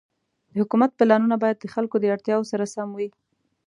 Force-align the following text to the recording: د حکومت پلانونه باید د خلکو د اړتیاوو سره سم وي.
د 0.51 0.53
حکومت 0.61 0.91
پلانونه 0.99 1.35
باید 1.43 1.57
د 1.59 1.65
خلکو 1.73 1.95
د 1.99 2.05
اړتیاوو 2.13 2.49
سره 2.51 2.65
سم 2.73 2.89
وي. 2.97 3.09